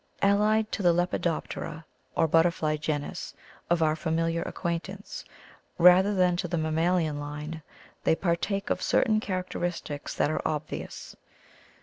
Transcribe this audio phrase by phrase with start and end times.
[0.23, 3.35] Allied to the lepidoptera, or butterfly genus,
[3.69, 5.23] of our fa miliar acquaintance
[5.77, 7.61] rather than to the mam malian line,
[8.03, 11.15] they partake of certain charac teristics that are obvious.